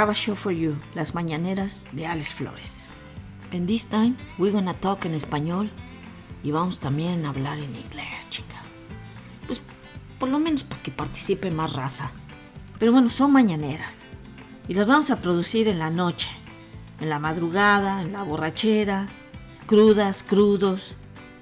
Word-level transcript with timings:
have 0.00 0.10
a 0.10 0.14
show 0.14 0.34
for 0.34 0.50
you, 0.50 0.78
Las 0.94 1.14
Mañaneras 1.14 1.84
de 1.92 2.06
Alex 2.06 2.32
Flores. 2.32 2.86
And 3.52 3.68
this 3.68 3.86
time, 3.86 4.16
we're 4.38 4.50
gonna 4.50 4.72
talk 4.72 5.04
en 5.04 5.12
español 5.12 5.70
y 6.42 6.52
vamos 6.52 6.80
también 6.80 7.26
a 7.26 7.28
hablar 7.28 7.58
en 7.58 7.76
inglés, 7.76 8.26
chica. 8.30 8.62
Pues 9.46 9.60
por 10.18 10.30
lo 10.30 10.38
menos 10.38 10.64
para 10.64 10.82
que 10.82 10.90
participe 10.90 11.50
más 11.50 11.74
raza. 11.74 12.12
Pero 12.78 12.92
bueno, 12.92 13.10
son 13.10 13.30
mañaneras. 13.30 14.06
Y 14.68 14.74
las 14.74 14.86
vamos 14.86 15.10
a 15.10 15.20
producir 15.20 15.68
en 15.68 15.78
la 15.78 15.90
noche, 15.90 16.30
en 16.98 17.10
la 17.10 17.18
madrugada, 17.18 18.00
en 18.00 18.14
la 18.14 18.22
borrachera, 18.22 19.06
crudas, 19.66 20.22
crudos. 20.22 20.94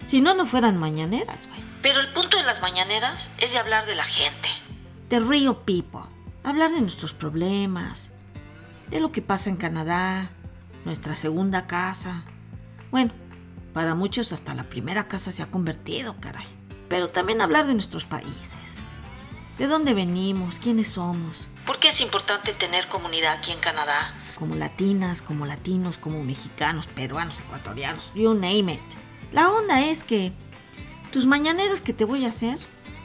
Si 0.05 0.21
no, 0.21 0.35
no 0.35 0.47
fueran 0.47 0.79
mañaneras, 0.79 1.47
güey. 1.47 1.61
Pero 1.81 2.01
el 2.01 2.13
punto 2.13 2.37
de 2.37 2.43
las 2.43 2.61
mañaneras 2.61 3.31
es 3.39 3.53
de 3.53 3.59
hablar 3.61 3.87
de 3.87 3.95
la 3.95 4.05
gente. 4.05 4.49
De 5.11 5.21
real 5.21 5.59
people. 5.65 6.01
Hablar 6.43 6.73
de 6.73 6.81
nuestros 6.81 7.15
problemas, 7.15 8.11
de 8.91 9.01
lo 9.01 9.13
que 9.13 9.23
pasa 9.23 9.51
en 9.51 9.57
Canadá, 9.57 10.31
nuestra 10.85 11.15
segunda 11.15 11.67
casa. 11.67 12.25
Bueno, 12.91 13.13
para 13.73 13.95
muchos 13.95 14.33
hasta 14.33 14.55
la 14.55 14.65
primera 14.65 15.09
casa 15.09 15.31
se 15.31 15.43
ha 15.43 15.51
convertido, 15.51 16.17
caray. 16.21 16.47
Pero 16.89 17.11
también 17.11 17.41
hablar 17.41 17.67
de 17.67 17.75
nuestros 17.75 18.07
países. 18.07 18.79
De 19.59 19.67
dónde 19.67 19.93
venimos, 19.93 20.59
quiénes 20.59 20.89
somos. 20.89 21.47
¿Por 21.67 21.79
qué 21.79 21.89
es 21.89 22.01
importante 22.01 22.55
tener 22.55 22.89
comunidad 22.89 23.35
aquí 23.35 23.53
en 23.53 23.61
Canadá? 23.61 24.13
Como 24.37 24.55
latinas, 24.55 25.21
como 25.21 25.45
latinos, 25.45 25.99
como 25.99 26.23
mexicanos, 26.23 26.87
peruanos, 26.87 27.41
ecuatorianos, 27.41 28.13
you 28.15 28.33
name 28.33 28.73
it. 28.73 28.81
La 29.33 29.51
onda 29.51 29.83
es 29.83 30.05
que 30.05 30.33
tus 31.13 31.27
mañaneras 31.27 31.83
que 31.83 31.93
te 31.93 32.05
voy 32.05 32.25
a 32.25 32.29
hacer, 32.29 32.59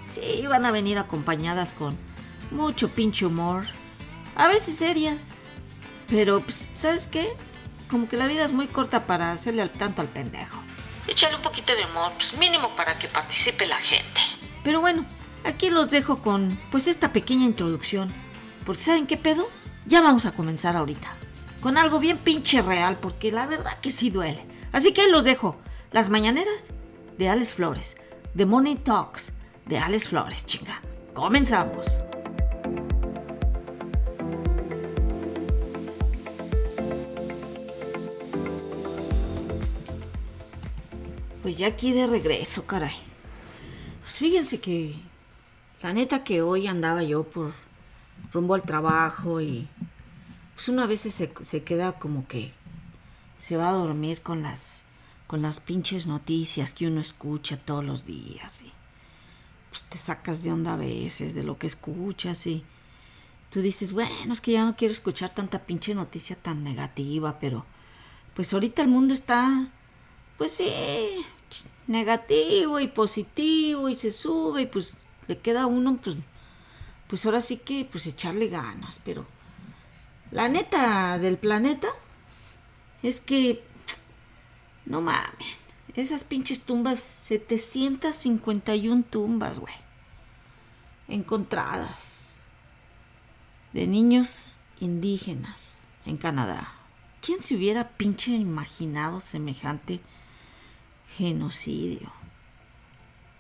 sí 0.08 0.46
van 0.48 0.66
a 0.66 0.72
venir 0.72 0.98
acompañadas 0.98 1.74
con 1.74 1.98
mucho 2.52 2.90
pinche 2.90 3.26
humor, 3.26 3.66
a 4.36 4.48
veces 4.48 4.78
serias, 4.78 5.32
pero, 6.14 6.42
pues, 6.42 6.70
¿sabes 6.76 7.08
qué? 7.08 7.36
Como 7.90 8.08
que 8.08 8.18
la 8.18 8.28
vida 8.28 8.46
es 8.46 8.52
muy 8.52 8.68
corta 8.68 9.08
para 9.08 9.32
hacerle 9.32 9.64
al 9.64 9.72
tanto 9.72 10.04
al 10.04 10.08
pendejo. 10.08 10.62
Échale 11.08 11.36
un 11.36 11.42
poquito 11.42 11.76
de 11.76 11.86
humor, 11.86 12.12
pues 12.18 12.38
mínimo 12.38 12.72
para 12.76 13.00
que 13.00 13.08
participe 13.08 13.66
la 13.66 13.78
gente. 13.78 14.22
Pero 14.64 14.80
bueno, 14.80 15.06
aquí 15.44 15.72
los 15.72 15.90
dejo 15.90 16.22
con, 16.22 16.56
pues, 16.70 16.88
esta 16.88 17.12
pequeña 17.12 17.46
introducción. 17.46 18.14
Porque 18.64 18.84
¿saben 18.84 19.08
qué 19.08 19.18
pedo? 19.18 19.50
Ya 19.88 20.02
vamos 20.02 20.28
a 20.28 20.34
comenzar 20.34 20.76
ahorita. 20.76 21.16
Con 21.62 21.80
algo 21.80 21.98
bien 21.98 22.20
pinche 22.20 22.62
real, 22.62 23.00
porque 23.02 23.32
la 23.32 23.48
verdad 23.48 23.80
que 23.82 23.90
sí 23.90 24.12
duele. 24.12 24.46
Así 24.72 24.94
que 24.94 25.08
los 25.08 25.24
dejo. 25.24 25.58
Las 25.92 26.12
mañaneras 26.12 26.74
de 27.18 27.28
Alex 27.28 27.56
Flores. 27.56 27.98
The 28.38 28.46
Money 28.46 28.76
Talks 28.76 29.34
de 29.66 29.80
Alex 29.80 30.10
Flores, 30.10 30.46
chinga. 30.46 30.80
Comenzamos. 31.16 31.88
Pues 41.44 41.58
ya 41.58 41.68
aquí 41.68 41.92
de 41.92 42.08
regreso, 42.08 42.66
caray. 42.66 42.96
Pues 44.00 44.16
fíjense 44.16 44.62
que 44.62 44.96
la 45.82 45.92
neta 45.92 46.24
que 46.24 46.42
hoy 46.42 46.68
andaba 46.68 47.04
yo 47.04 47.26
por 47.26 47.54
rumbo 48.32 48.54
al 48.56 48.64
trabajo 48.64 49.42
y 49.42 49.68
pues 50.56 50.70
una 50.70 50.88
vez 50.88 51.02
se, 51.02 51.12
se 51.12 51.64
queda 51.64 52.00
como 52.00 52.30
que 52.30 52.54
se 53.38 53.58
va 53.58 53.68
a 53.68 53.74
dormir 53.74 54.22
con 54.22 54.42
las 54.42 54.86
con 55.28 55.42
las 55.42 55.60
pinches 55.60 56.08
noticias 56.08 56.74
que 56.74 56.88
uno 56.88 57.02
escucha 57.02 57.58
todos 57.58 57.84
los 57.84 58.06
días 58.06 58.62
y 58.62 58.72
pues 59.70 59.84
te 59.84 59.98
sacas 59.98 60.44
de 60.44 60.52
onda 60.52 60.76
a 60.76 60.78
veces 60.78 61.34
de 61.34 61.44
lo 61.44 61.58
que 61.58 61.68
escuchas 61.68 62.48
y 62.48 62.64
tú 63.50 63.62
dices, 63.62 63.92
bueno, 63.92 64.32
es 64.32 64.40
que 64.40 64.54
ya 64.54 64.64
no 64.64 64.78
quiero 64.78 64.94
escuchar 64.94 65.34
tanta 65.34 65.60
pinche 65.60 65.94
noticia 65.94 66.38
tan 66.38 66.64
negativa, 66.64 67.38
pero 67.40 67.66
pues 68.34 68.54
ahorita 68.54 68.82
el 68.82 68.88
mundo 68.88 69.14
está 69.14 69.70
pues 70.38 70.52
sí, 70.52 70.72
negativo 71.88 72.80
y 72.80 72.88
positivo 72.88 73.90
y 73.90 73.96
se 73.96 74.12
sube 74.12 74.64
y 74.64 74.66
pues 74.66 74.98
le 75.28 75.38
queda 75.38 75.64
a 75.64 75.68
uno 75.68 75.98
pues 75.98 76.16
pues 77.08 77.26
ahora 77.26 77.42
sí 77.42 77.58
que 77.58 77.86
pues 77.86 78.08
echarle 78.08 78.48
ganas, 78.48 79.00
pero 79.04 79.26
la 80.32 80.50
neta 80.50 81.20
del 81.20 81.38
planeta 81.38 81.90
es 83.04 83.22
que 83.22 83.64
no 84.86 85.02
mames, 85.02 85.48
esas 85.94 86.24
pinches 86.24 86.62
tumbas 86.62 87.00
751 87.00 89.04
tumbas, 89.10 89.60
güey. 89.60 89.74
Encontradas 91.08 92.34
de 93.74 93.86
niños 93.86 94.58
indígenas 94.80 95.84
en 96.06 96.18
Canadá. 96.18 96.74
¿Quién 97.22 97.42
se 97.42 97.56
hubiera 97.56 97.90
pinche 97.90 98.32
imaginado 98.32 99.22
semejante 99.22 100.02
genocidio, 101.18 102.12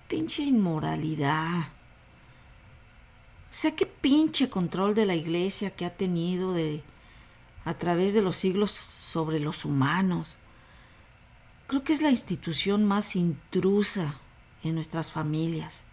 pinche 0.07 0.43
inmoralidad. 0.43 1.69
O 3.49 3.55
sea, 3.55 3.75
qué 3.75 3.85
pinche 3.85 4.49
control 4.49 4.95
de 4.95 5.05
la 5.05 5.15
iglesia 5.15 5.71
que 5.71 5.85
ha 5.85 5.95
tenido 5.95 6.53
de, 6.53 6.83
a 7.65 7.73
través 7.75 8.13
de 8.13 8.21
los 8.21 8.37
siglos 8.37 8.71
sobre 8.71 9.39
los 9.39 9.65
humanos. 9.65 10.37
Creo 11.67 11.83
que 11.83 11.93
es 11.93 12.01
la 12.01 12.11
institución 12.11 12.85
más 12.85 13.15
intrusa 13.15 14.19
en 14.63 14.75
nuestras 14.75 15.11
familias. 15.11 15.83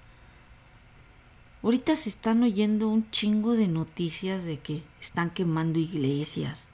Ahorita 1.62 1.96
se 1.96 2.08
están 2.08 2.42
oyendo 2.42 2.88
un 2.88 3.10
chingo 3.10 3.52
de 3.54 3.68
noticias 3.68 4.44
de 4.44 4.58
que 4.58 4.82
están 5.00 5.30
quemando 5.30 5.78
iglesias 5.78 6.68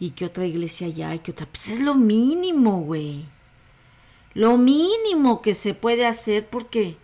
y 0.00 0.10
que 0.10 0.24
otra 0.24 0.46
iglesia 0.46 0.88
ya 0.88 1.14
y 1.14 1.20
que 1.20 1.30
otra. 1.30 1.46
Pues 1.46 1.70
es 1.70 1.80
lo 1.80 1.94
mínimo, 1.94 2.80
güey 2.80 3.37
lo 4.38 4.56
mínimo 4.56 5.42
que 5.42 5.52
se 5.52 5.74
puede 5.74 6.06
hacer 6.06 6.48
porque 6.48 6.96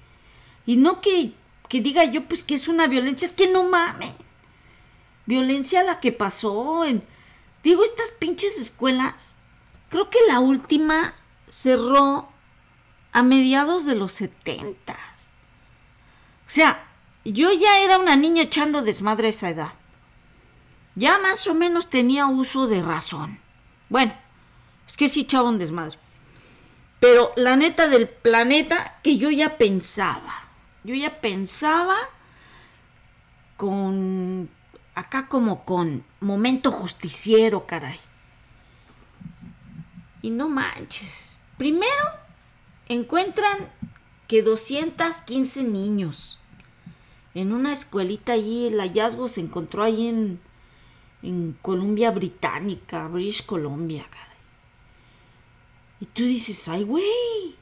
y 0.66 0.76
no 0.76 1.00
que, 1.00 1.32
que 1.68 1.80
diga 1.80 2.04
yo 2.04 2.26
pues 2.28 2.44
que 2.44 2.54
es 2.54 2.68
una 2.68 2.86
violencia, 2.86 3.26
es 3.26 3.32
que 3.32 3.48
no 3.48 3.64
mames. 3.64 4.12
Violencia 5.26 5.82
la 5.82 5.98
que 5.98 6.12
pasó 6.12 6.84
en 6.84 7.02
digo 7.64 7.82
estas 7.82 8.12
pinches 8.12 8.56
escuelas. 8.60 9.34
Creo 9.88 10.10
que 10.10 10.20
la 10.28 10.38
última 10.38 11.14
cerró 11.48 12.28
a 13.10 13.24
mediados 13.24 13.84
de 13.84 13.96
los 13.96 14.12
setentas. 14.12 15.34
O 16.46 16.50
sea, 16.50 16.86
yo 17.24 17.52
ya 17.52 17.80
era 17.80 17.98
una 17.98 18.14
niña 18.14 18.42
echando 18.42 18.82
desmadre 18.82 19.26
a 19.26 19.30
esa 19.30 19.50
edad. 19.50 19.72
Ya 20.94 21.18
más 21.18 21.48
o 21.48 21.54
menos 21.54 21.90
tenía 21.90 22.28
uso 22.28 22.68
de 22.68 22.80
razón. 22.80 23.40
Bueno, 23.88 24.14
es 24.86 24.96
que 24.96 25.08
sí 25.08 25.22
echaba 25.22 25.48
un 25.48 25.58
desmadre. 25.58 25.98
Pero 27.00 27.32
la 27.36 27.56
neta 27.56 27.88
del 27.88 28.08
planeta 28.08 28.98
que 29.02 29.18
yo 29.18 29.30
ya 29.30 29.58
pensaba. 29.58 30.48
Yo 30.84 30.94
ya 30.94 31.20
pensaba 31.20 31.96
con 33.56 34.48
acá 34.94 35.28
como 35.28 35.64
con 35.64 36.04
momento 36.20 36.70
justiciero, 36.70 37.66
caray. 37.66 37.98
Y 40.22 40.30
no 40.30 40.48
manches. 40.48 41.36
Primero 41.58 42.04
encuentran 42.88 43.70
que 44.26 44.42
215 44.42 45.64
niños 45.64 46.38
en 47.34 47.52
una 47.52 47.72
escuelita 47.72 48.32
allí, 48.32 48.66
el 48.66 48.78
hallazgo 48.78 49.26
se 49.26 49.40
encontró 49.40 49.82
ahí 49.82 50.06
en, 50.06 50.40
en 51.22 51.56
Columbia 51.60 52.12
Británica, 52.12 53.08
British 53.08 53.44
Columbia. 53.44 54.06
Y 56.00 56.06
tú 56.06 56.22
dices, 56.24 56.68
ay, 56.68 56.84
güey. 56.84 57.56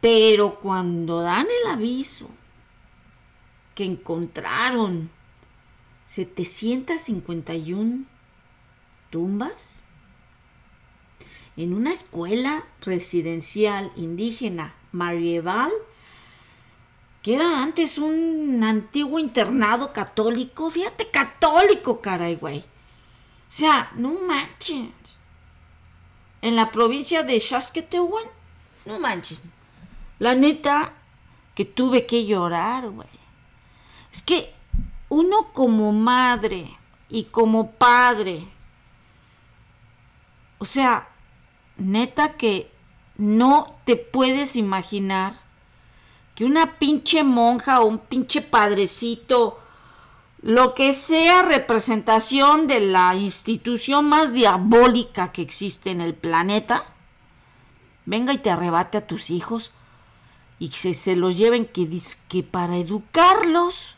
Pero 0.00 0.60
cuando 0.60 1.22
dan 1.22 1.46
el 1.62 1.70
aviso 1.70 2.28
que 3.74 3.84
encontraron 3.84 5.10
751 6.06 8.04
tumbas 9.10 9.82
en 11.56 11.74
una 11.74 11.92
escuela 11.92 12.64
residencial 12.82 13.90
indígena 13.96 14.74
marieval, 14.92 15.72
que 17.22 17.34
era 17.34 17.62
antes 17.62 17.98
un 17.98 18.62
antiguo 18.62 19.18
internado 19.18 19.92
católico, 19.92 20.70
fíjate, 20.70 21.10
católico, 21.10 22.00
caray, 22.00 22.36
güey. 22.36 22.60
O 22.60 22.64
sea, 23.48 23.90
no 23.96 24.12
manches 24.26 24.90
en 26.46 26.54
la 26.54 26.70
provincia 26.70 27.24
de 27.24 27.40
Saskatchewan. 27.40 28.24
No 28.84 29.00
manches. 29.00 29.42
La 30.20 30.36
neta 30.36 30.92
que 31.56 31.64
tuve 31.64 32.06
que 32.06 32.24
llorar, 32.24 32.88
güey. 32.88 33.08
Es 34.12 34.22
que 34.22 34.54
uno 35.08 35.52
como 35.52 35.92
madre 35.92 36.78
y 37.08 37.24
como 37.24 37.72
padre, 37.72 38.46
o 40.58 40.64
sea, 40.64 41.08
neta 41.76 42.34
que 42.34 42.70
no 43.16 43.80
te 43.84 43.96
puedes 43.96 44.54
imaginar 44.54 45.32
que 46.36 46.44
una 46.44 46.78
pinche 46.78 47.24
monja 47.24 47.80
o 47.80 47.86
un 47.86 47.98
pinche 47.98 48.40
padrecito 48.40 49.58
lo 50.46 50.74
que 50.74 50.94
sea 50.94 51.42
representación 51.42 52.68
de 52.68 52.78
la 52.78 53.16
institución 53.16 54.08
más 54.08 54.32
diabólica 54.32 55.32
que 55.32 55.42
existe 55.42 55.90
en 55.90 56.00
el 56.00 56.14
planeta, 56.14 56.84
venga 58.04 58.32
y 58.32 58.38
te 58.38 58.50
arrebate 58.50 58.96
a 58.96 59.08
tus 59.08 59.30
hijos 59.30 59.72
y 60.60 60.70
se, 60.70 60.94
se 60.94 61.16
los 61.16 61.36
lleven 61.36 61.64
que, 61.66 61.88
que 62.28 62.44
para 62.44 62.76
educarlos. 62.76 63.96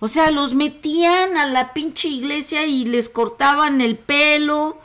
O 0.00 0.08
sea, 0.08 0.32
los 0.32 0.54
metían 0.54 1.36
a 1.36 1.46
la 1.46 1.72
pinche 1.72 2.08
iglesia 2.08 2.66
y 2.66 2.84
les 2.84 3.08
cortaban 3.08 3.80
el 3.80 3.96
pelo 3.96 4.80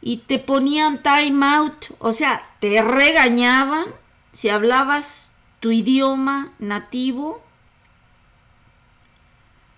y 0.00 0.16
te 0.26 0.38
ponían 0.38 1.02
time 1.02 1.44
out. 1.44 1.88
O 1.98 2.12
sea, 2.12 2.50
te 2.60 2.80
regañaban 2.80 3.84
si 4.32 4.48
hablabas 4.48 5.32
tu 5.60 5.70
idioma 5.70 6.54
nativo. 6.58 7.43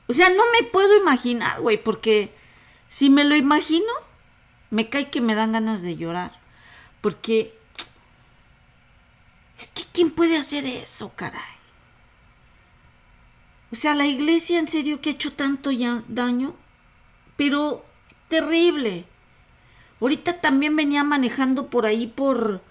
O 0.09 0.13
sea, 0.13 0.29
no 0.31 0.43
me 0.59 0.67
puedo 0.67 0.97
imaginar, 0.97 1.61
güey, 1.61 1.83
porque 1.83 2.33
si 2.89 3.11
me 3.11 3.25
lo 3.25 3.35
imagino, 3.35 3.93
me 4.71 4.89
cae 4.89 5.11
que 5.11 5.21
me 5.21 5.35
dan 5.35 5.53
ganas 5.53 5.83
de 5.83 5.97
llorar. 5.97 6.41
Porque 7.01 7.57
es 9.59 9.69
que 9.69 9.83
¿quién 9.93 10.11
puede 10.11 10.37
hacer 10.37 10.67
eso, 10.67 11.13
caray? 11.17 11.41
O 13.73 13.77
sea, 13.77 13.95
la 13.95 14.07
iglesia 14.07 14.59
en 14.59 14.69
serio 14.69 15.01
que 15.01 15.11
ha 15.11 15.13
hecho 15.13 15.33
tanto 15.33 15.71
daño, 16.09 16.55
pero 17.37 17.85
terrible. 18.29 19.07
Ahorita 20.01 20.41
también 20.41 20.77
venía 20.77 21.05
manejando 21.05 21.69
por 21.69 21.87
ahí 21.87 22.07
por... 22.07 22.63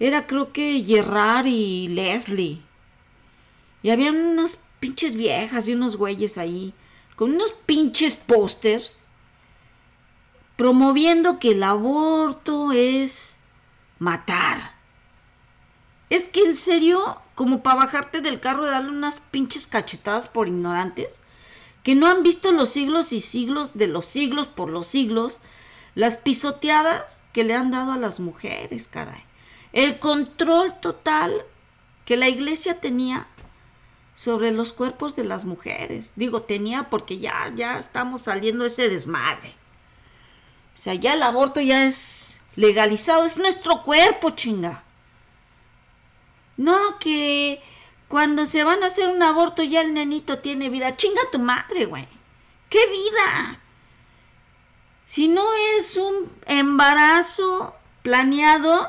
Era 0.00 0.26
creo 0.26 0.52
que 0.52 0.82
Gerard 0.84 1.46
y 1.46 1.88
Leslie. 1.88 2.62
Y 3.82 3.90
había 3.90 4.10
unas 4.10 4.58
pinches 4.82 5.14
viejas 5.14 5.68
y 5.68 5.74
unos 5.74 5.96
güeyes 5.96 6.38
ahí 6.38 6.74
con 7.14 7.34
unos 7.34 7.52
pinches 7.52 8.16
pósters 8.16 9.04
promoviendo 10.56 11.38
que 11.38 11.52
el 11.52 11.62
aborto 11.62 12.72
es 12.72 13.38
matar. 14.00 14.74
Es 16.10 16.24
que 16.24 16.40
en 16.40 16.56
serio, 16.56 17.20
como 17.36 17.62
para 17.62 17.76
bajarte 17.76 18.22
del 18.22 18.40
carro 18.40 18.66
y 18.66 18.70
darle 18.70 18.90
unas 18.90 19.20
pinches 19.20 19.68
cachetadas 19.68 20.26
por 20.26 20.48
ignorantes, 20.48 21.20
que 21.84 21.94
no 21.94 22.08
han 22.08 22.24
visto 22.24 22.50
los 22.50 22.70
siglos 22.70 23.12
y 23.12 23.20
siglos 23.20 23.74
de 23.74 23.86
los 23.86 24.04
siglos 24.04 24.48
por 24.48 24.68
los 24.68 24.88
siglos, 24.88 25.38
las 25.94 26.18
pisoteadas 26.18 27.22
que 27.32 27.44
le 27.44 27.54
han 27.54 27.70
dado 27.70 27.92
a 27.92 27.98
las 27.98 28.18
mujeres, 28.18 28.88
caray. 28.88 29.22
El 29.72 30.00
control 30.00 30.74
total 30.80 31.44
que 32.04 32.16
la 32.16 32.28
iglesia 32.28 32.80
tenía 32.80 33.28
sobre 34.22 34.52
los 34.52 34.72
cuerpos 34.72 35.16
de 35.16 35.24
las 35.24 35.44
mujeres. 35.44 36.12
Digo, 36.14 36.42
tenía 36.42 36.90
porque 36.90 37.18
ya, 37.18 37.50
ya 37.56 37.76
estamos 37.76 38.22
saliendo 38.22 38.64
ese 38.64 38.88
desmadre. 38.88 39.52
O 40.72 40.78
sea, 40.78 40.94
ya 40.94 41.14
el 41.14 41.24
aborto 41.24 41.60
ya 41.60 41.84
es 41.84 42.40
legalizado, 42.54 43.24
es 43.24 43.38
nuestro 43.38 43.82
cuerpo, 43.82 44.30
chinga. 44.30 44.84
No, 46.56 47.00
que 47.00 47.60
cuando 48.06 48.46
se 48.46 48.62
van 48.62 48.84
a 48.84 48.86
hacer 48.86 49.08
un 49.08 49.24
aborto 49.24 49.64
ya 49.64 49.80
el 49.80 49.92
nenito 49.92 50.38
tiene 50.38 50.68
vida. 50.68 50.96
Chinga 50.96 51.22
tu 51.32 51.40
madre, 51.40 51.86
güey. 51.86 52.06
¿Qué 52.68 52.86
vida? 52.86 53.58
Si 55.04 55.26
no 55.26 55.42
es 55.76 55.96
un 55.96 56.32
embarazo 56.46 57.74
planeado, 58.02 58.88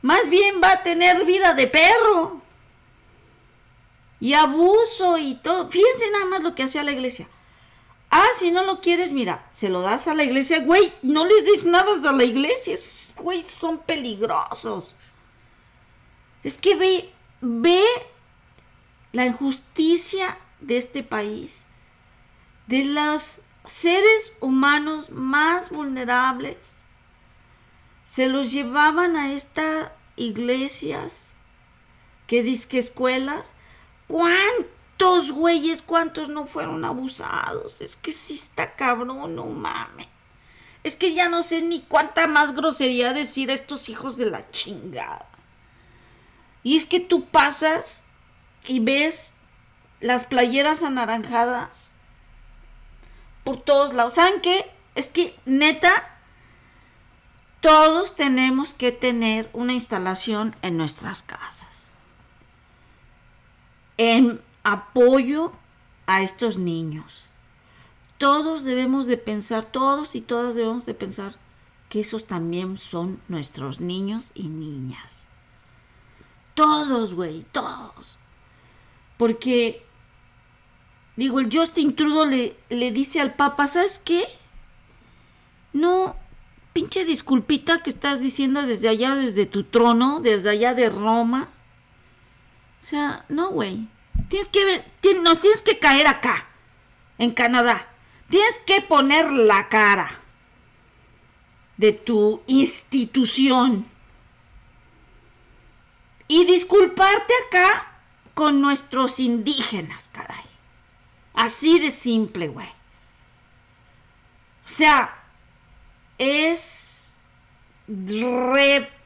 más 0.00 0.28
bien 0.28 0.60
va 0.60 0.72
a 0.72 0.82
tener 0.82 1.24
vida 1.24 1.54
de 1.54 1.68
perro. 1.68 2.41
Y 4.22 4.34
abuso 4.34 5.18
y 5.18 5.34
todo. 5.34 5.68
Fíjense 5.68 6.08
nada 6.12 6.26
más 6.26 6.44
lo 6.44 6.54
que 6.54 6.62
hacía 6.62 6.84
la 6.84 6.92
iglesia. 6.92 7.28
Ah, 8.08 8.28
si 8.36 8.52
no 8.52 8.62
lo 8.62 8.80
quieres, 8.80 9.10
mira, 9.10 9.48
se 9.50 9.68
lo 9.68 9.80
das 9.80 10.06
a 10.06 10.14
la 10.14 10.22
iglesia. 10.22 10.60
Güey, 10.60 10.92
no 11.02 11.24
les 11.24 11.44
des 11.44 11.64
nada 11.64 11.90
a 12.08 12.12
la 12.12 12.22
iglesia. 12.22 12.72
Esos 12.72 13.10
güey 13.16 13.42
son 13.42 13.78
peligrosos. 13.78 14.94
Es 16.44 16.56
que 16.56 16.76
ve, 16.76 17.12
ve 17.40 17.82
la 19.10 19.26
injusticia 19.26 20.38
de 20.60 20.76
este 20.76 21.02
país. 21.02 21.64
De 22.68 22.84
los 22.84 23.40
seres 23.64 24.34
humanos 24.38 25.10
más 25.10 25.70
vulnerables 25.70 26.84
se 28.04 28.28
los 28.28 28.52
llevaban 28.52 29.16
a 29.16 29.32
estas 29.32 29.90
iglesias, 30.14 31.34
que 32.28 32.44
disque 32.44 32.78
escuelas. 32.78 33.56
¿Cuántos 34.12 35.32
güeyes, 35.32 35.80
cuántos 35.80 36.28
no 36.28 36.44
fueron 36.46 36.84
abusados? 36.84 37.80
Es 37.80 37.96
que 37.96 38.12
sí 38.12 38.34
está 38.34 38.74
cabrón, 38.74 39.34
no 39.34 39.46
mames. 39.46 40.06
Es 40.84 40.96
que 40.96 41.14
ya 41.14 41.30
no 41.30 41.42
sé 41.42 41.62
ni 41.62 41.80
cuánta 41.80 42.26
más 42.26 42.54
grosería 42.54 43.14
decir 43.14 43.50
a 43.50 43.54
estos 43.54 43.88
hijos 43.88 44.18
de 44.18 44.30
la 44.30 44.50
chingada. 44.50 45.30
Y 46.62 46.76
es 46.76 46.84
que 46.84 47.00
tú 47.00 47.24
pasas 47.24 48.04
y 48.66 48.80
ves 48.80 49.32
las 50.00 50.26
playeras 50.26 50.82
anaranjadas 50.82 51.92
por 53.44 53.62
todos 53.62 53.94
lados. 53.94 54.12
¿Saben 54.12 54.42
qué? 54.42 54.70
Es 54.94 55.08
que 55.08 55.34
neta, 55.46 56.18
todos 57.62 58.14
tenemos 58.14 58.74
que 58.74 58.92
tener 58.92 59.48
una 59.54 59.72
instalación 59.72 60.54
en 60.60 60.76
nuestras 60.76 61.22
casas. 61.22 61.71
En 63.96 64.40
apoyo 64.62 65.52
a 66.06 66.22
estos 66.22 66.58
niños. 66.58 67.24
Todos 68.18 68.64
debemos 68.64 69.06
de 69.06 69.16
pensar, 69.16 69.64
todos 69.64 70.14
y 70.14 70.20
todas 70.20 70.54
debemos 70.54 70.86
de 70.86 70.94
pensar 70.94 71.36
que 71.88 72.00
esos 72.00 72.26
también 72.26 72.78
son 72.78 73.20
nuestros 73.28 73.80
niños 73.80 74.32
y 74.34 74.44
niñas. 74.44 75.24
Todos, 76.54 77.14
güey, 77.14 77.44
todos. 77.52 78.18
Porque, 79.16 79.84
digo, 81.16 81.40
el 81.40 81.48
Justin 81.52 81.94
Trudeau 81.96 82.26
le, 82.26 82.56
le 82.70 82.92
dice 82.92 83.20
al 83.20 83.34
Papa, 83.34 83.66
¿sabes 83.66 83.98
qué? 83.98 84.24
No, 85.72 86.16
pinche 86.72 87.04
disculpita 87.04 87.82
que 87.82 87.90
estás 87.90 88.20
diciendo 88.20 88.62
desde 88.62 88.88
allá, 88.88 89.14
desde 89.14 89.46
tu 89.46 89.64
trono, 89.64 90.20
desde 90.20 90.50
allá 90.50 90.74
de 90.74 90.90
Roma. 90.90 91.48
O 92.82 92.84
sea, 92.84 93.24
no, 93.28 93.50
güey. 93.50 93.88
Tienes 94.28 94.48
que 94.48 94.84
nos 95.22 95.40
tienes 95.40 95.62
que 95.62 95.78
caer 95.78 96.08
acá, 96.08 96.48
en 97.18 97.30
Canadá. 97.30 97.88
Tienes 98.28 98.58
que 98.66 98.80
poner 98.80 99.30
la 99.30 99.68
cara 99.68 100.10
de 101.76 101.92
tu 101.92 102.42
institución. 102.48 103.86
Y 106.26 106.44
disculparte 106.44 107.32
acá 107.46 108.00
con 108.34 108.60
nuestros 108.60 109.20
indígenas, 109.20 110.08
caray. 110.08 110.44
Así 111.34 111.78
de 111.78 111.92
simple, 111.92 112.48
güey. 112.48 112.68
O 114.64 114.68
sea, 114.68 115.22
es 116.18 117.16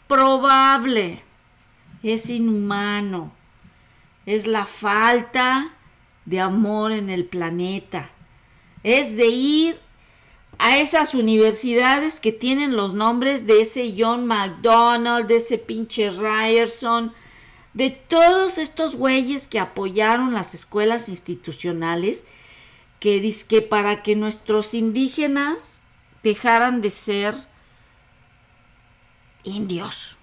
reprobable, 0.08 1.22
es 2.02 2.30
inhumano, 2.30 3.35
es 4.26 4.46
la 4.46 4.66
falta 4.66 5.74
de 6.24 6.40
amor 6.40 6.92
en 6.92 7.08
el 7.08 7.24
planeta, 7.24 8.10
es 8.82 9.16
de 9.16 9.26
ir 9.26 9.80
a 10.58 10.78
esas 10.78 11.14
universidades 11.14 12.20
que 12.20 12.32
tienen 12.32 12.76
los 12.76 12.94
nombres 12.94 13.46
de 13.46 13.60
ese 13.60 13.94
John 13.96 14.26
McDonald, 14.26 15.26
de 15.26 15.36
ese 15.36 15.58
pinche 15.58 16.10
Ryerson, 16.10 17.12
de 17.74 17.90
todos 17.90 18.56
estos 18.58 18.96
güeyes 18.96 19.48
que 19.48 19.60
apoyaron 19.60 20.32
las 20.32 20.54
escuelas 20.54 21.08
institucionales, 21.08 22.24
que, 23.00 23.34
que 23.48 23.60
para 23.60 24.02
que 24.02 24.16
nuestros 24.16 24.72
indígenas 24.72 25.82
dejaran 26.22 26.80
de 26.80 26.90
ser 26.90 27.34
indios. 29.44 30.16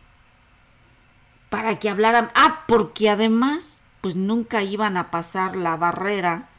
Para 1.49 1.77
que 1.77 1.89
hablaran, 1.89 2.31
ah, 2.33 2.65
porque 2.67 3.07
además, 3.09 3.82
pues 4.03 4.17
nunca 4.17 4.61
iban 4.61 4.97
a 4.97 5.11
pasar 5.11 5.55
la 5.55 5.77
barrera 5.77 6.49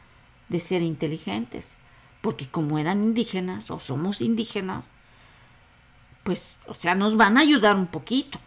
de 0.49 0.59
ser 0.59 0.81
inteligentes. 0.81 1.77
Porque 2.21 2.49
como 2.49 2.79
eran 2.79 3.03
indígenas 3.03 3.69
o 3.69 3.79
somos 3.79 4.19
indígenas, 4.21 4.95
pues, 6.23 6.57
o 6.65 6.73
sea, 6.73 6.95
nos 6.95 7.17
van 7.17 7.37
a 7.37 7.41
ayudar 7.41 7.75
un 7.75 7.85
poquito. 7.85 8.39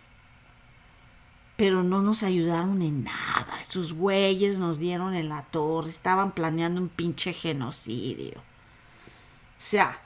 Pero 1.57 1.85
no 1.85 2.03
nos 2.03 2.25
ayudaron 2.25 2.83
en 2.83 3.05
nada. 3.05 3.61
Esos 3.61 3.93
güeyes 3.93 4.59
nos 4.59 4.81
dieron 4.81 5.15
en 5.15 5.29
la 5.29 5.45
torre, 5.45 5.89
estaban 5.89 6.33
planeando 6.33 6.81
un 6.81 6.89
pinche 6.89 7.33
genocidio. 7.33 8.41
O 8.41 9.61
sea, 9.61 10.03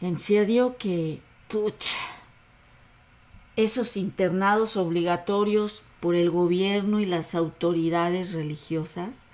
en 0.00 0.18
serio 0.18 0.78
que, 0.78 1.20
pucha, 1.48 2.15
esos 3.56 3.96
internados 3.96 4.76
obligatorios 4.76 5.82
por 6.00 6.14
el 6.14 6.30
gobierno 6.30 7.00
y 7.00 7.06
las 7.06 7.34
autoridades 7.34 8.32
religiosas 8.32 9.26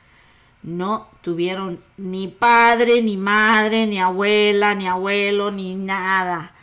no 0.62 1.08
tuvieron 1.22 1.82
ni 1.96 2.28
padre, 2.28 3.02
ni 3.02 3.16
madre, 3.16 3.86
ni 3.86 3.98
abuela, 3.98 4.74
ni 4.74 4.86
abuelo, 4.86 5.50
ni 5.50 5.74
nada. 5.74 6.54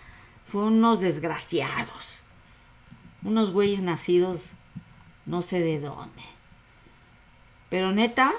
Fue 0.47 0.63
unos 0.63 1.01
desgraciados. 1.01 2.21
Unos 3.23 3.51
güeyes 3.51 3.81
nacidos 3.81 4.51
no 5.25 5.41
sé 5.41 5.59
de 5.59 5.81
dónde. 5.81 6.23
Pero 7.69 7.91
neta, 7.91 8.33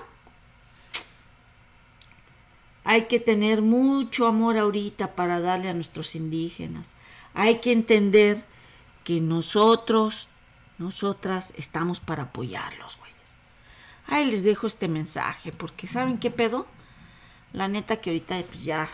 hay 2.82 3.02
que 3.02 3.20
tener 3.20 3.62
mucho 3.62 4.26
amor 4.26 4.56
ahorita 4.58 5.14
para 5.14 5.40
darle 5.40 5.68
a 5.68 5.74
nuestros 5.74 6.16
indígenas. 6.16 6.96
Hay 7.34 7.58
que 7.58 7.70
entender 7.70 8.44
que 9.04 9.20
nosotros, 9.20 10.28
nosotras 10.78 11.54
estamos 11.56 12.00
para 12.00 12.24
apoyarlos, 12.24 12.98
güeyes. 12.98 13.16
Ahí 14.06 14.26
les 14.26 14.42
dejo 14.42 14.66
este 14.66 14.88
mensaje, 14.88 15.52
porque 15.52 15.86
¿saben 15.86 16.18
qué 16.18 16.30
pedo? 16.30 16.66
La 17.52 17.68
neta 17.68 18.00
que 18.00 18.10
ahorita 18.10 18.42
pues, 18.42 18.64
ya 18.64 18.88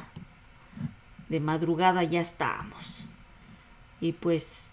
de 1.29 1.41
madrugada 1.41 2.03
ya 2.03 2.21
estamos. 2.21 3.05
Y 4.01 4.13
pues 4.13 4.73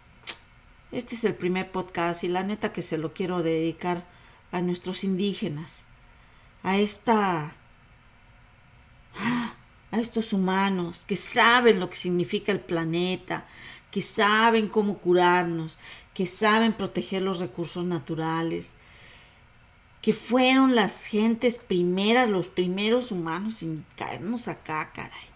este 0.92 1.16
es 1.16 1.24
el 1.24 1.34
primer 1.34 1.72
podcast 1.72 2.24
y 2.24 2.28
la 2.28 2.44
neta 2.44 2.72
que 2.72 2.82
se 2.82 2.98
lo 2.98 3.14
quiero 3.14 3.42
dedicar 3.42 4.06
a 4.52 4.62
nuestros 4.62 5.04
indígenas, 5.04 5.86
a 6.62 6.78
esta 6.78 7.52
a 9.92 10.00
estos 10.00 10.34
humanos 10.34 11.06
que 11.08 11.16
saben 11.16 11.80
lo 11.80 11.90
que 11.90 11.96
significa 11.96 12.52
el 12.52 12.60
planeta, 12.60 13.46
que 13.94 14.02
saben 14.02 14.68
cómo 14.68 14.98
curarnos, 14.98 15.78
que 16.16 16.26
saben 16.26 16.74
proteger 16.74 17.22
los 17.22 17.40
recursos 17.40 17.86
naturales, 17.86 18.76
que 20.02 20.14
fueron 20.14 20.74
las 20.74 21.06
gentes 21.06 21.60
primeras, 21.60 22.28
los 22.28 22.50
primeros 22.50 23.12
humanos 23.12 23.62
en 23.62 23.86
caernos 23.96 24.48
acá, 24.48 24.92
caray, 24.94 25.30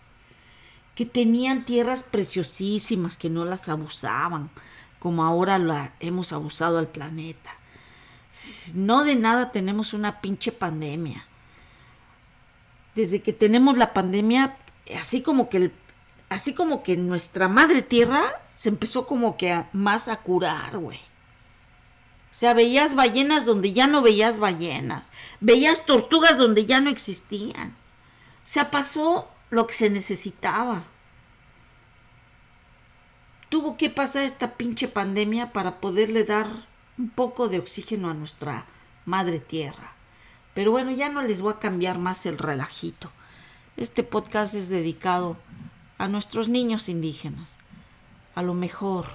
que 0.95 1.05
tenían 1.05 1.65
tierras 1.65 2.01
preciosísimas, 2.01 3.15
que 3.15 3.29
no 3.29 3.45
las 3.45 3.69
abusaban, 3.69 4.49
como 4.97 5.23
ahora 5.23 5.59
la 5.59 5.93
hemos 5.99 6.33
abusado 6.33 6.79
al 6.79 6.87
planeta. 6.87 7.53
No 8.73 9.03
de 9.03 9.15
nada 9.15 9.51
tenemos 9.51 9.93
una 9.93 10.19
pinche 10.19 10.51
pandemia 10.51 11.23
desde 12.95 13.21
que 13.21 13.31
tenemos 13.31 13.77
la 13.77 13.93
pandemia, 13.93 14.57
así 14.99 15.21
como 15.21 15.49
que 15.49 15.71
así 16.29 16.55
como 16.55 16.81
que 16.81 16.97
nuestra 16.97 17.47
madre 17.47 17.83
tierra 17.83 18.23
se 18.57 18.69
empezó 18.69 19.05
como 19.05 19.37
que 19.37 19.63
más 19.71 20.07
a 20.07 20.17
curar, 20.17 20.79
güey. 20.79 20.97
O 20.97 22.39
sea, 22.39 22.55
veías 22.55 22.95
ballenas 22.95 23.45
donde 23.45 23.71
ya 23.71 23.85
no 23.85 24.01
veías 24.01 24.39
ballenas, 24.39 25.11
veías 25.39 25.85
tortugas 25.85 26.39
donde 26.39 26.65
ya 26.65 26.81
no 26.81 26.89
existían. 26.89 27.77
O 28.43 28.47
sea, 28.47 28.71
pasó 28.71 29.29
lo 29.51 29.67
que 29.67 29.73
se 29.73 29.91
necesitaba. 29.91 30.85
Tuvo 33.49 33.77
que 33.77 33.91
pasar 33.91 34.23
esta 34.23 34.55
pinche 34.55 34.87
pandemia 34.87 35.53
para 35.53 35.79
poderle 35.79 36.23
dar 36.23 36.47
un 36.97 37.09
poco 37.11 37.49
de 37.49 37.59
oxígeno 37.59 38.09
a 38.09 38.15
nuestra 38.15 38.65
madre 39.05 39.39
tierra. 39.39 39.93
Pero 40.55 40.71
bueno, 40.71 40.89
ya 40.89 41.09
no 41.09 41.21
les 41.21 41.41
voy 41.41 41.53
a 41.53 41.59
cambiar 41.59 41.99
más 41.99 42.25
el 42.25 42.39
relajito. 42.39 43.11
Este 43.77 44.03
podcast 44.03 44.55
es 44.55 44.69
dedicado 44.69 45.37
a 45.99 46.07
nuestros 46.07 46.49
niños 46.49 46.89
indígenas. 46.89 47.59
A 48.37 48.43
lo 48.43 48.53
mejor, 48.53 49.07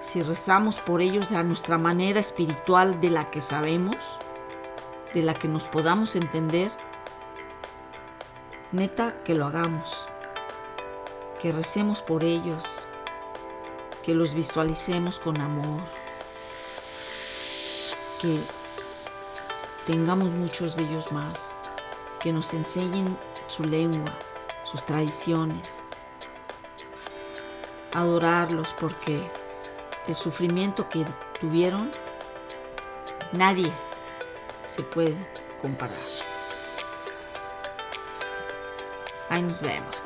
si 0.00 0.22
rezamos 0.22 0.78
por 0.78 1.02
ellos 1.02 1.32
a 1.32 1.42
nuestra 1.42 1.76
manera 1.76 2.20
espiritual 2.20 3.00
de 3.00 3.10
la 3.10 3.32
que 3.32 3.40
sabemos, 3.40 3.96
de 5.12 5.22
la 5.22 5.34
que 5.34 5.48
nos 5.48 5.66
podamos 5.66 6.14
entender, 6.14 6.70
neta 8.70 9.20
que 9.24 9.34
lo 9.34 9.44
hagamos, 9.44 10.06
que 11.40 11.50
recemos 11.50 12.00
por 12.00 12.22
ellos, 12.22 12.86
que 14.04 14.14
los 14.14 14.34
visualicemos 14.34 15.18
con 15.18 15.40
amor, 15.40 15.82
que 18.20 18.40
tengamos 19.84 20.30
muchos 20.30 20.76
de 20.76 20.84
ellos 20.84 21.10
más, 21.10 21.56
que 22.20 22.32
nos 22.32 22.54
enseñen 22.54 23.18
su 23.48 23.64
lengua, 23.64 24.16
sus 24.62 24.86
tradiciones, 24.86 25.82
adorarlos 27.92 28.74
porque 28.78 29.30
el 30.06 30.14
sufrimiento 30.14 30.88
que 30.88 31.04
tuvieron 31.40 31.90
nadie 33.32 33.72
se 34.68 34.82
puede 34.82 35.16
comparar. 35.60 35.96
Ahí 39.28 39.42
nos 39.42 39.60
vemos, 39.60 40.02